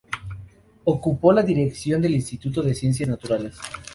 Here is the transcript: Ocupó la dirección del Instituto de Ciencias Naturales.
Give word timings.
Ocupó 0.85 1.31
la 1.31 1.43
dirección 1.43 2.01
del 2.01 2.15
Instituto 2.15 2.63
de 2.63 2.73
Ciencias 2.73 3.07
Naturales. 3.07 3.55